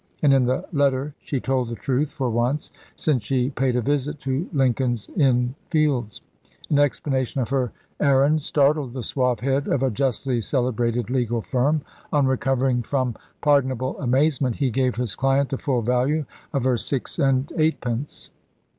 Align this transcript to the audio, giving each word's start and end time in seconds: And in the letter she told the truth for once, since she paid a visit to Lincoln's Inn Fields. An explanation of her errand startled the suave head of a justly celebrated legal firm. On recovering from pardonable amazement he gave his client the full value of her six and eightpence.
And 0.23 0.33
in 0.33 0.45
the 0.45 0.65
letter 0.73 1.13
she 1.19 1.39
told 1.39 1.69
the 1.69 1.75
truth 1.75 2.11
for 2.11 2.27
once, 2.27 2.71
since 2.95 3.21
she 3.21 3.51
paid 3.51 3.75
a 3.75 3.83
visit 3.83 4.17
to 4.21 4.49
Lincoln's 4.51 5.07
Inn 5.09 5.53
Fields. 5.69 6.21
An 6.71 6.79
explanation 6.79 7.39
of 7.39 7.49
her 7.49 7.71
errand 7.99 8.41
startled 8.41 8.93
the 8.93 9.03
suave 9.03 9.41
head 9.41 9.67
of 9.67 9.83
a 9.83 9.91
justly 9.91 10.41
celebrated 10.41 11.11
legal 11.11 11.41
firm. 11.43 11.81
On 12.11 12.25
recovering 12.25 12.81
from 12.81 13.15
pardonable 13.41 13.99
amazement 13.99 14.55
he 14.55 14.71
gave 14.71 14.95
his 14.95 15.15
client 15.15 15.49
the 15.49 15.59
full 15.59 15.83
value 15.83 16.25
of 16.51 16.63
her 16.63 16.77
six 16.77 17.19
and 17.19 17.53
eightpence. 17.55 18.31